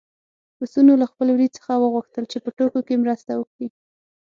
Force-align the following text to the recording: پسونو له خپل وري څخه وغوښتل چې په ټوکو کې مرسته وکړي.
پسونو 0.57 0.93
له 1.01 1.05
خپل 1.11 1.27
وري 1.31 1.47
څخه 1.57 1.71
وغوښتل 1.77 2.23
چې 2.31 2.37
په 2.43 2.49
ټوکو 2.57 2.79
کې 2.87 3.01
مرسته 3.03 3.31
وکړي. 3.35 3.67